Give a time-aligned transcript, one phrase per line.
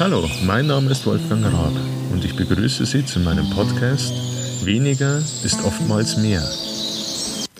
[0.00, 1.72] Hallo, mein Name ist Wolfgang Raab
[2.12, 4.14] und ich begrüße Sie zu meinem Podcast
[4.64, 6.48] Weniger ist oftmals mehr.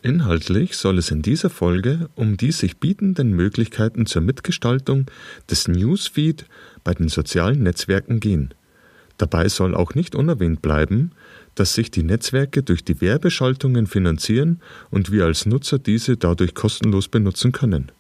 [0.05, 5.07] Inhaltlich soll es in dieser Folge um die sich bietenden Möglichkeiten zur Mitgestaltung
[5.51, 6.45] des Newsfeed
[6.85, 8.55] bei den sozialen Netzwerken gehen.
[9.17, 11.11] Dabei soll auch nicht unerwähnt bleiben,
[11.57, 14.61] dass sich die Netzwerke durch die Werbeschaltungen finanzieren
[14.91, 17.91] und wir als Nutzer diese dadurch kostenlos benutzen können.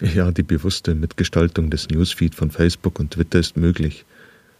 [0.00, 4.04] Ja, die bewusste Mitgestaltung des Newsfeed von Facebook und Twitter ist möglich.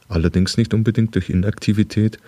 [0.09, 2.19] Allerdings nicht unbedingt durch Inaktivität,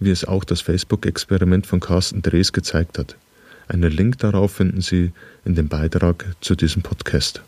[0.00, 3.16] wie es auch das Facebook-Experiment von Carsten Drees gezeigt hat.
[3.68, 5.12] Einen Link darauf finden Sie
[5.44, 7.42] in dem Beitrag zu diesem Podcast.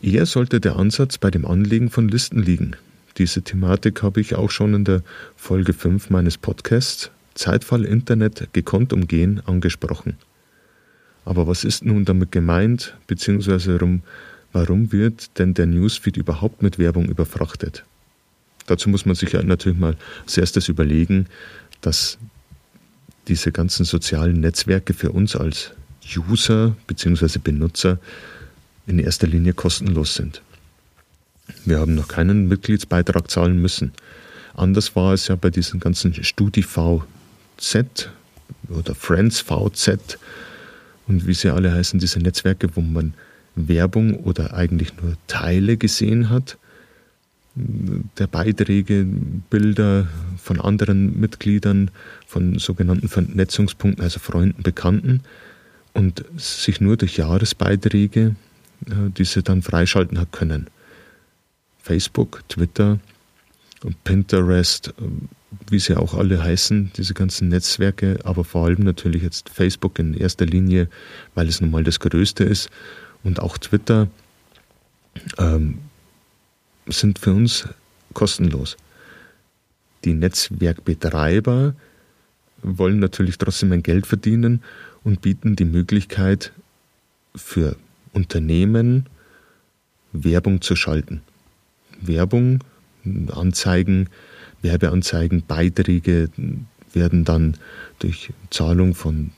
[0.00, 2.76] Eher sollte der Ansatz bei dem Anlegen von Listen liegen.
[3.18, 5.02] Diese Thematik habe ich auch schon in der
[5.36, 10.16] Folge 5 meines Podcasts Zeitfall Internet gekonnt umgehen angesprochen.
[11.24, 13.78] Aber was ist nun damit gemeint, beziehungsweise
[14.52, 17.84] warum, wird denn der Newsfeed überhaupt mit Werbung überfrachtet?
[18.66, 21.26] Dazu muss man sich ja natürlich mal als erstes überlegen,
[21.80, 22.18] dass
[23.28, 25.70] diese ganzen sozialen Netzwerke für uns als
[26.16, 27.38] User bzw.
[27.38, 27.98] Benutzer
[28.86, 30.42] in erster Linie kostenlos sind.
[31.64, 33.92] Wir haben noch keinen Mitgliedsbeitrag zahlen müssen.
[34.54, 37.06] Anders war es ja bei diesen ganzen StudiVZ
[38.68, 40.18] oder FriendsVZ
[41.12, 43.14] und wie sie alle heißen, diese Netzwerke, wo man
[43.54, 46.56] Werbung oder eigentlich nur Teile gesehen hat
[47.54, 49.06] der Beiträge,
[49.50, 51.90] Bilder von anderen Mitgliedern,
[52.26, 55.20] von sogenannten Vernetzungspunkten, also Freunden, Bekannten
[55.92, 58.34] und sich nur durch Jahresbeiträge
[58.86, 60.68] äh, diese dann freischalten hat können.
[61.82, 62.98] Facebook, Twitter
[64.04, 64.92] Pinterest, äh,
[65.68, 70.14] wie sie auch alle heißen, diese ganzen Netzwerke, aber vor allem natürlich jetzt Facebook in
[70.14, 70.88] erster Linie,
[71.34, 72.70] weil es nun mal das Größte ist
[73.22, 74.08] und auch Twitter.
[75.38, 75.78] Ähm,
[76.86, 77.68] sind für uns
[78.12, 78.76] kostenlos.
[80.04, 81.74] Die Netzwerkbetreiber
[82.62, 84.62] wollen natürlich trotzdem ein Geld verdienen
[85.04, 86.52] und bieten die Möglichkeit
[87.34, 87.76] für
[88.12, 89.06] Unternehmen
[90.12, 91.22] Werbung zu schalten.
[92.00, 92.62] Werbung,
[93.32, 94.08] Anzeigen,
[94.62, 96.30] Werbeanzeigen, Beiträge
[96.92, 97.56] werden dann
[97.98, 99.30] durch Zahlung von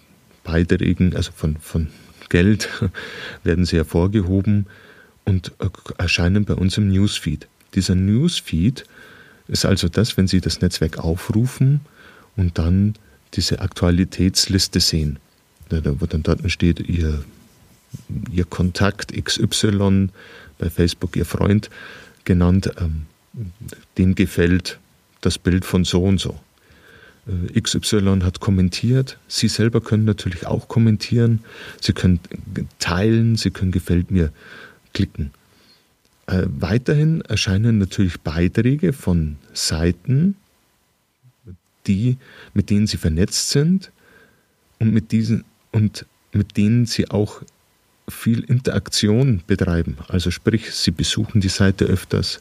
[0.43, 1.89] Beiträgen, also von, von
[2.29, 2.69] Geld,
[3.45, 4.67] werden sie hervorgehoben
[5.25, 5.53] und
[5.99, 7.49] erscheinen bei uns im Newsfeed.
[7.75, 8.85] Dieser Newsfeed
[9.49, 11.81] ist also das, wenn Sie das Netzwerk aufrufen
[12.37, 12.95] und dann
[13.35, 15.19] diese Aktualitätsliste sehen,
[15.71, 17.25] wo dann dort steht, Ihr,
[18.31, 20.09] Ihr Kontakt XY,
[20.59, 21.69] bei Facebook Ihr Freund
[22.25, 23.07] genannt, ähm,
[23.99, 24.78] dem gefällt
[25.21, 26.39] das Bild von so und so.
[27.27, 29.19] Äh, XY hat kommentiert.
[29.28, 31.41] Sie selber können natürlich auch kommentieren.
[31.81, 32.21] Sie können
[32.78, 34.33] teilen, Sie können gefällt mir
[34.93, 35.31] klicken.
[36.27, 40.37] Äh, weiterhin erscheinen natürlich Beiträge von Seiten,
[41.87, 42.16] die,
[42.55, 43.91] mit denen Sie vernetzt sind
[44.78, 47.43] und mit, diesen, und mit denen Sie auch
[48.09, 49.97] viel Interaktion betreiben.
[50.09, 52.41] Also sprich, Sie besuchen die Seite öfters,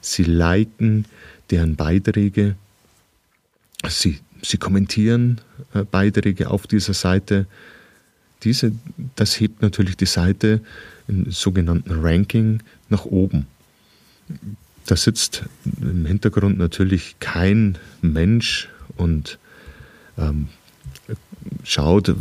[0.00, 1.04] Sie liken
[1.50, 2.56] deren Beiträge,
[3.88, 5.40] Sie, Sie kommentieren
[5.74, 7.46] äh, Beiträge auf dieser Seite.
[8.42, 8.72] Diese,
[9.16, 10.60] das hebt natürlich die Seite
[11.08, 13.46] im sogenannten Ranking nach oben.
[14.86, 15.44] Da sitzt
[15.80, 19.38] im Hintergrund natürlich kein Mensch und
[20.18, 20.48] ähm,
[21.64, 22.14] schaut,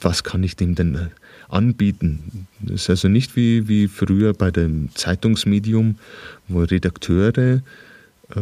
[0.00, 1.10] was kann ich dem denn
[1.48, 2.46] anbieten.
[2.60, 5.96] Das ist also nicht wie, wie früher bei dem Zeitungsmedium,
[6.48, 7.62] wo Redakteure
[8.34, 8.40] äh,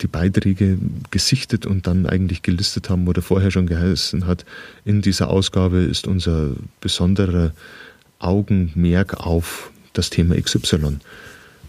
[0.00, 0.78] die Beiträge
[1.10, 4.44] gesichtet und dann eigentlich gelistet haben oder vorher schon geheißen hat,
[4.84, 7.52] in dieser Ausgabe ist unser besonderer
[8.18, 10.98] Augenmerk auf das Thema XY.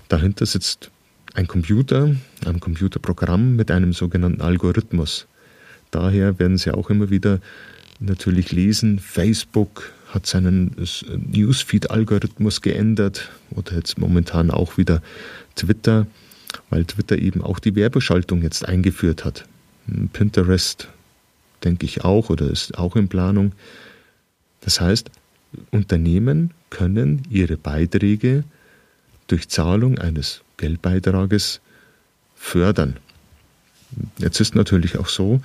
[0.07, 0.89] Dahinter sitzt
[1.33, 2.15] ein Computer,
[2.45, 5.27] ein Computerprogramm mit einem sogenannten Algorithmus.
[5.91, 7.39] Daher werden Sie auch immer wieder
[7.99, 15.01] natürlich lesen, Facebook hat seinen Newsfeed-Algorithmus geändert oder jetzt momentan auch wieder
[15.55, 16.07] Twitter,
[16.69, 19.45] weil Twitter eben auch die Werbeschaltung jetzt eingeführt hat.
[20.13, 20.87] Pinterest
[21.63, 23.51] denke ich auch oder ist auch in Planung.
[24.61, 25.09] Das heißt,
[25.71, 28.43] Unternehmen können ihre Beiträge
[29.27, 31.61] durch Zahlung eines Geldbeitrages
[32.35, 32.97] fördern.
[34.17, 35.41] Jetzt ist natürlich auch so,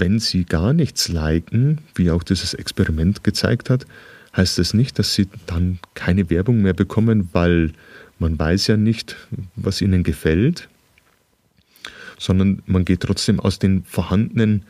[0.00, 3.86] wenn sie gar nichts liken, wie auch dieses Experiment gezeigt hat,
[4.36, 7.72] heißt das nicht, dass sie dann keine Werbung mehr bekommen, weil
[8.18, 9.16] man weiß ja nicht,
[9.56, 10.68] was ihnen gefällt,
[12.18, 14.64] sondern man geht trotzdem aus den vorhandenen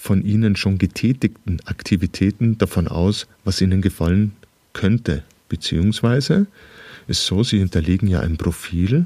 [0.00, 4.32] von Ihnen schon getätigten Aktivitäten davon aus, was Ihnen gefallen
[4.72, 5.22] könnte.
[5.50, 6.46] Beziehungsweise
[7.06, 9.04] ist so, Sie hinterlegen ja ein Profil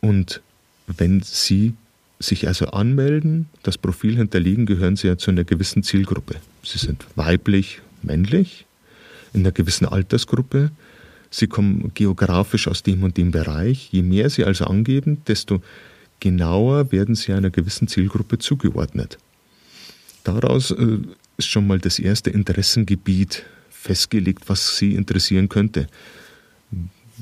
[0.00, 0.40] Und
[0.88, 1.74] wenn Sie
[2.20, 6.36] sich also anmelden, das Profil hinterlegen, gehören Sie ja zu einer gewissen Zielgruppe.
[6.62, 8.66] Sie sind weiblich, männlich,
[9.32, 10.70] in einer gewissen Altersgruppe.
[11.30, 13.88] Sie kommen geografisch aus dem und dem Bereich.
[13.90, 15.62] Je mehr Sie also angeben, desto
[16.20, 19.18] genauer werden Sie einer gewissen Zielgruppe zugeordnet.
[20.22, 20.98] Daraus äh,
[21.38, 25.86] ist schon mal das erste Interessengebiet festgelegt, was Sie interessieren könnte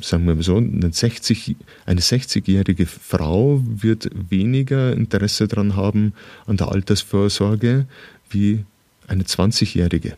[0.01, 1.57] sagen wir mal so, eine 60,
[1.87, 6.13] eine 60-jährige Frau wird weniger Interesse daran haben
[6.47, 7.87] an der Altersvorsorge
[8.31, 8.65] wie
[9.07, 10.17] eine 20-jährige.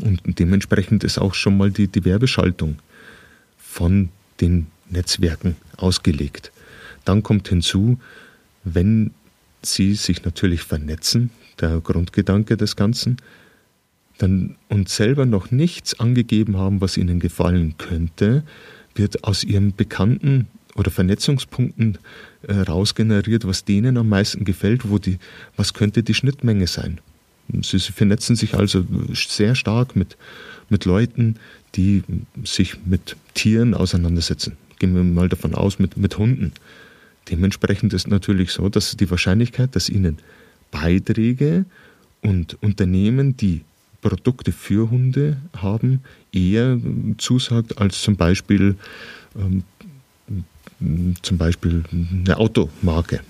[0.00, 2.78] Und dementsprechend ist auch schon mal die, die Werbeschaltung
[3.58, 4.08] von
[4.40, 6.52] den Netzwerken ausgelegt.
[7.04, 7.98] Dann kommt hinzu,
[8.64, 9.12] wenn
[9.62, 11.30] sie sich natürlich vernetzen,
[11.60, 13.16] der Grundgedanke des Ganzen,
[14.20, 18.42] dann und selber noch nichts angegeben haben, was ihnen gefallen könnte,
[18.94, 21.98] wird aus ihren Bekannten oder Vernetzungspunkten
[22.42, 25.18] äh, rausgeneriert, was denen am meisten gefällt, wo die,
[25.56, 27.00] was könnte die Schnittmenge sein.
[27.62, 30.16] Sie, sie vernetzen sich also sehr stark mit,
[30.68, 31.36] mit Leuten,
[31.74, 32.02] die
[32.44, 34.56] sich mit Tieren auseinandersetzen.
[34.78, 36.52] Gehen wir mal davon aus, mit, mit Hunden.
[37.30, 40.18] Dementsprechend ist natürlich so, dass die Wahrscheinlichkeit, dass ihnen
[40.70, 41.64] Beiträge
[42.22, 43.62] und Unternehmen, die
[44.00, 46.00] Produkte für Hunde haben,
[46.32, 46.78] eher
[47.18, 48.76] zusagt als zum Beispiel,
[49.36, 49.64] ähm,
[51.22, 53.20] zum Beispiel eine Automarke.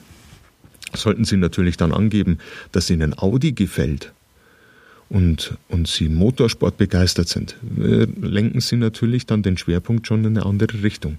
[0.94, 2.38] Sollten Sie natürlich dann angeben,
[2.72, 4.12] dass Ihnen Audi gefällt
[5.08, 10.36] und, und Sie Motorsport begeistert sind, äh, lenken Sie natürlich dann den Schwerpunkt schon in
[10.36, 11.18] eine andere Richtung.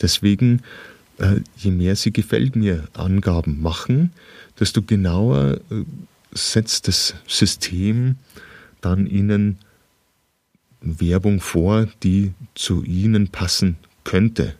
[0.00, 0.62] Deswegen,
[1.18, 4.12] äh, je mehr Sie gefällt mir Angaben machen,
[4.58, 5.84] desto genauer äh,
[6.32, 8.16] setzt das System
[8.80, 9.58] dann ihnen
[10.80, 14.54] Werbung vor, die zu ihnen passen könnte.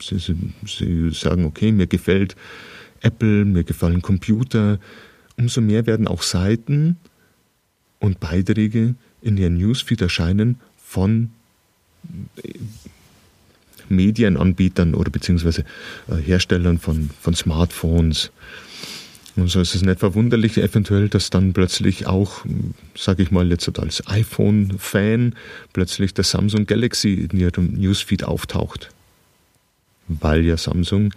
[0.00, 0.36] Sie, sie,
[0.66, 2.36] sie, sagen, okay, mir gefällt
[3.00, 4.78] Apple, mir gefallen Computer.
[5.36, 6.96] Umso mehr werden auch Seiten
[8.00, 11.30] und Beiträge in ihren Newsfeed erscheinen von
[12.42, 12.54] äh,
[13.88, 15.64] Medienanbietern oder beziehungsweise
[16.08, 18.30] äh, Herstellern von, von Smartphones,
[19.40, 22.44] und so ist es nicht verwunderlich eventuell, dass dann plötzlich auch,
[22.96, 25.34] sage ich mal jetzt als iPhone-Fan,
[25.72, 28.90] plötzlich der Samsung Galaxy in ihrem Newsfeed auftaucht.
[30.08, 31.12] Weil ja Samsung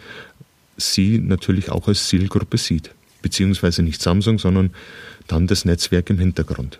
[0.78, 2.92] sie natürlich auch als Zielgruppe sieht.
[3.22, 4.72] Beziehungsweise nicht Samsung, sondern
[5.28, 6.80] dann das Netzwerk im Hintergrund.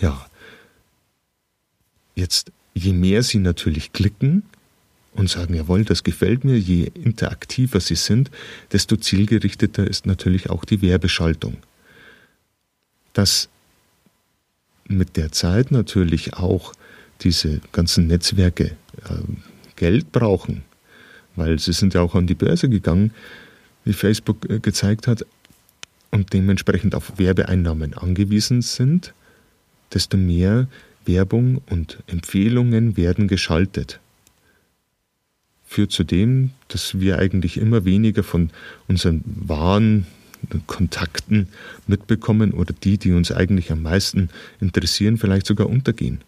[0.00, 0.26] Ja.
[2.14, 4.44] Jetzt, je mehr sie natürlich klicken,
[5.16, 8.30] und sagen, jawohl, das gefällt mir, je interaktiver sie sind,
[8.72, 11.56] desto zielgerichteter ist natürlich auch die Werbeschaltung.
[13.12, 13.48] Dass
[14.86, 16.72] mit der Zeit natürlich auch
[17.22, 19.14] diese ganzen Netzwerke äh,
[19.74, 20.62] Geld brauchen,
[21.34, 23.12] weil sie sind ja auch an die Börse gegangen,
[23.84, 25.24] wie Facebook äh, gezeigt hat,
[26.12, 29.12] und dementsprechend auf Werbeeinnahmen angewiesen sind,
[29.92, 30.68] desto mehr
[31.04, 34.00] Werbung und Empfehlungen werden geschaltet
[35.66, 38.50] führt zu dem, dass wir eigentlich immer weniger von
[38.88, 40.06] unseren wahren
[40.66, 41.48] Kontakten
[41.86, 44.28] mitbekommen oder die, die uns eigentlich am meisten
[44.60, 46.20] interessieren, vielleicht sogar untergehen.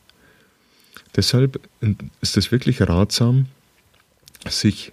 [1.17, 1.61] Deshalb
[2.20, 3.46] ist es wirklich ratsam,
[4.49, 4.93] sich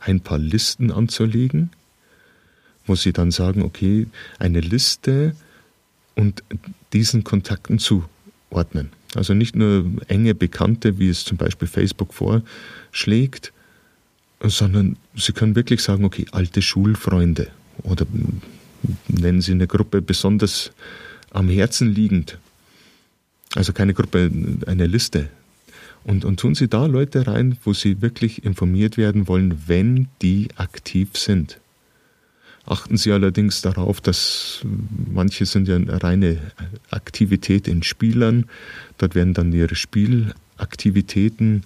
[0.00, 1.70] ein paar Listen anzulegen,
[2.86, 4.06] wo Sie dann sagen, okay,
[4.38, 5.34] eine Liste
[6.14, 6.42] und
[6.92, 8.90] diesen Kontakten zuordnen.
[9.14, 13.52] Also nicht nur enge Bekannte, wie es zum Beispiel Facebook vorschlägt,
[14.50, 17.48] sondern Sie können wirklich sagen, okay, alte Schulfreunde
[17.82, 18.06] oder
[19.08, 20.72] nennen Sie eine Gruppe besonders
[21.30, 22.38] am Herzen liegend.
[23.54, 24.30] Also keine Gruppe,
[24.66, 25.28] eine Liste.
[26.04, 30.48] Und, und tun Sie da Leute rein, wo Sie wirklich informiert werden wollen, wenn die
[30.56, 31.58] aktiv sind.
[32.66, 34.64] Achten Sie allerdings darauf, dass
[35.12, 36.38] manche sind ja eine reine
[36.90, 38.46] Aktivität in Spielern.
[38.98, 41.64] Dort werden dann ihre Spielaktivitäten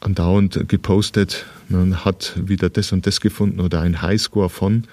[0.00, 4.84] andauernd gepostet, man hat wieder das und das gefunden oder ein Highscore von.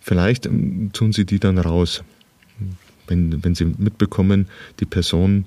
[0.00, 2.02] Vielleicht ähm, tun sie die dann raus.
[3.06, 4.48] Wenn, wenn sie mitbekommen,
[4.80, 5.46] die Person,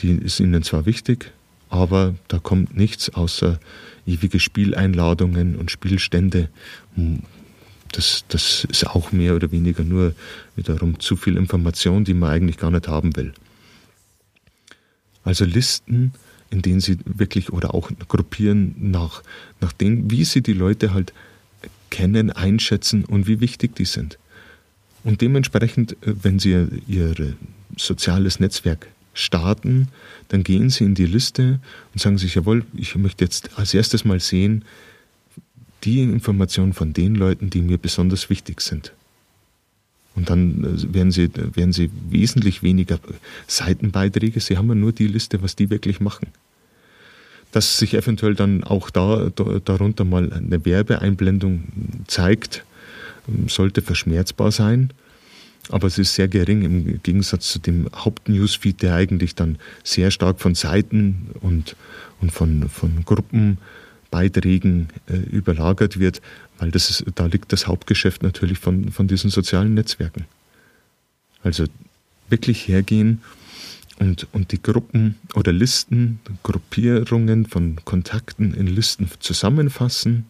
[0.00, 1.32] die ist ihnen zwar wichtig,
[1.68, 3.58] aber da kommt nichts außer
[4.06, 6.48] ewige Spieleinladungen und Spielstände.
[6.94, 7.20] Hm,
[7.92, 10.14] das, das ist auch mehr oder weniger nur
[10.56, 13.32] wiederum zu viel Information, die man eigentlich gar nicht haben will.
[15.22, 16.12] Also Listen
[16.50, 19.22] in denen sie wirklich oder auch gruppieren nach,
[19.60, 21.12] nach dem, wie sie die Leute halt
[21.90, 24.18] kennen, einschätzen und wie wichtig die sind.
[25.04, 27.14] Und dementsprechend, äh, wenn sie ihr
[27.76, 29.88] soziales Netzwerk starten,
[30.28, 31.60] dann gehen Sie in die Liste
[31.92, 34.64] und sagen sich, jawohl, ich möchte jetzt als erstes mal sehen,
[35.84, 38.92] die Informationen von den Leuten, die mir besonders wichtig sind.
[40.14, 42.98] Und dann äh, werden Sie, werden Sie wesentlich weniger
[43.46, 44.40] Seitenbeiträge.
[44.40, 46.28] Sie haben ja nur die Liste, was die wirklich machen.
[47.52, 51.64] Dass sich eventuell dann auch da, da darunter mal eine Werbeeinblendung
[52.06, 52.64] zeigt,
[53.46, 54.90] sollte verschmerzbar sein.
[55.70, 60.40] Aber es ist sehr gering im Gegensatz zu dem Hauptnewsfeed, der eigentlich dann sehr stark
[60.40, 61.76] von Seiten und,
[62.20, 63.83] und von, von Gruppenbeiträgen äh,
[65.30, 66.22] überlagert wird,
[66.58, 70.26] weil das ist, da liegt das Hauptgeschäft natürlich von, von diesen sozialen Netzwerken.
[71.42, 71.64] Also
[72.28, 73.20] wirklich hergehen
[73.98, 80.26] und, und die Gruppen oder Listen, Gruppierungen von Kontakten in Listen zusammenfassen,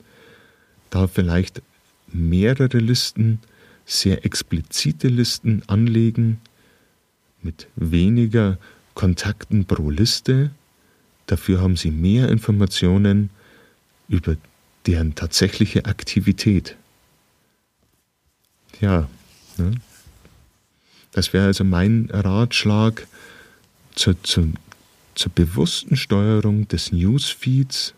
[0.91, 1.63] da vielleicht
[2.13, 3.39] mehrere Listen
[3.87, 6.41] sehr explizite Listen anlegen
[7.43, 8.59] mit weniger
[8.95, 10.51] Kontakten pro Liste.
[11.27, 13.31] Dafür haben Sie mehr Informationen
[14.09, 14.37] über
[14.87, 16.77] deren tatsächliche Aktivität.
[18.81, 19.09] Ja,
[19.57, 19.73] ne?
[21.13, 23.07] das wäre also mein Ratschlag
[23.95, 24.49] zur, zur,
[25.15, 27.95] zur bewussten Steuerung des Newsfeeds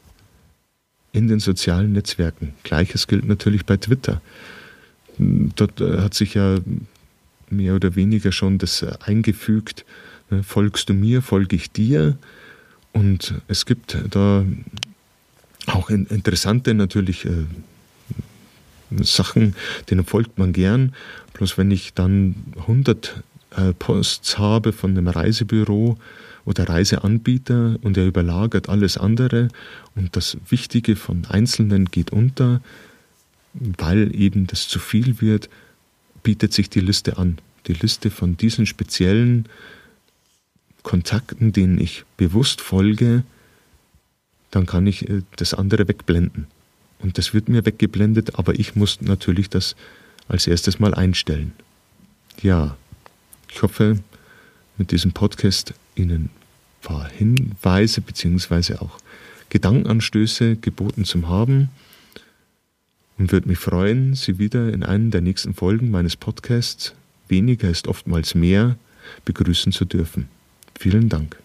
[1.12, 2.54] in den sozialen Netzwerken.
[2.62, 4.20] Gleiches gilt natürlich bei Twitter.
[5.18, 6.58] Dort äh, hat sich ja
[7.48, 9.86] mehr oder weniger schon das äh, eingefügt,
[10.30, 12.18] ne, folgst du mir, folge ich dir.
[12.92, 14.44] Und es gibt da
[15.66, 17.46] auch interessante natürlich äh,
[19.02, 19.54] Sachen,
[19.90, 20.94] denen folgt man gern.
[21.35, 23.23] Bloß wenn ich dann 100
[23.78, 25.99] Posts habe von einem Reisebüro
[26.44, 29.49] oder Reiseanbieter und er überlagert alles andere
[29.94, 32.61] und das Wichtige von Einzelnen geht unter,
[33.54, 35.49] weil eben das zu viel wird,
[36.23, 37.38] bietet sich die Liste an.
[37.66, 39.46] Die Liste von diesen speziellen
[40.82, 43.25] Kontakten, denen ich bewusst folge,
[44.56, 46.46] dann kann ich äh, das andere wegblenden.
[46.98, 49.76] Und das wird mir weggeblendet, aber ich muss natürlich das
[50.28, 51.52] als erstes mal einstellen.
[52.42, 52.76] Ja,
[53.52, 53.98] ich hoffe,
[54.78, 56.30] mit diesem Podcast Ihnen ein
[56.80, 58.76] paar Hinweise bzw.
[58.76, 58.98] auch
[59.50, 61.68] Gedankenanstöße geboten zu haben
[63.18, 66.94] und würde mich freuen, Sie wieder in einer der nächsten Folgen meines Podcasts
[67.28, 68.76] Weniger ist oftmals mehr
[69.25, 70.28] begrüßen zu dürfen.
[70.78, 71.36] Vielen Dank.